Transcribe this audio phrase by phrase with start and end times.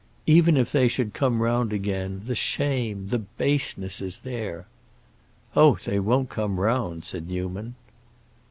[0.25, 4.65] "Even if they should come round again, the shame—the baseness—is there."
[5.55, 7.75] "Oh, they won't come round!" said Newman.